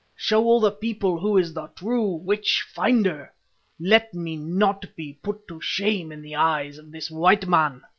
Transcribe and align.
"Show 0.15 0.45
all 0.45 0.59
the 0.59 0.71
people 0.71 1.19
who 1.19 1.37
is 1.37 1.53
the 1.53 1.67
true 1.67 2.13
Witch 2.15 2.65
Finder! 2.73 3.31
"Let 3.79 4.15
me 4.15 4.35
not 4.35 4.95
be 4.95 5.19
put 5.21 5.47
to 5.49 5.61
shame 5.61 6.11
in 6.11 6.23
the 6.23 6.35
eyes 6.35 6.79
of 6.79 6.91
this 6.91 7.11
white 7.11 7.47
man!" 7.47 7.83